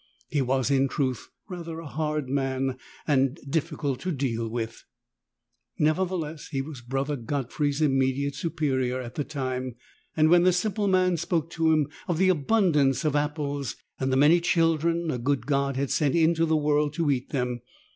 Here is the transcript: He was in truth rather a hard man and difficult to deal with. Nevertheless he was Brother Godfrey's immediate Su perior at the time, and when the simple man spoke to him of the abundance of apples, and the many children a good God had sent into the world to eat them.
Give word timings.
He 0.31 0.41
was 0.41 0.71
in 0.71 0.87
truth 0.87 1.29
rather 1.47 1.77
a 1.79 1.85
hard 1.85 2.27
man 2.27 2.79
and 3.05 3.39
difficult 3.47 3.99
to 3.99 4.11
deal 4.11 4.49
with. 4.49 4.83
Nevertheless 5.77 6.47
he 6.47 6.59
was 6.59 6.81
Brother 6.81 7.15
Godfrey's 7.15 7.81
immediate 7.83 8.33
Su 8.33 8.49
perior 8.49 8.99
at 8.99 9.13
the 9.13 9.23
time, 9.23 9.75
and 10.17 10.29
when 10.31 10.41
the 10.41 10.53
simple 10.53 10.87
man 10.87 11.17
spoke 11.17 11.51
to 11.51 11.71
him 11.71 11.87
of 12.07 12.17
the 12.17 12.29
abundance 12.29 13.05
of 13.05 13.15
apples, 13.15 13.75
and 13.99 14.11
the 14.11 14.17
many 14.17 14.41
children 14.41 15.11
a 15.11 15.19
good 15.19 15.45
God 15.45 15.75
had 15.75 15.91
sent 15.91 16.15
into 16.15 16.47
the 16.47 16.57
world 16.57 16.93
to 16.95 17.11
eat 17.11 17.29
them. 17.29 17.61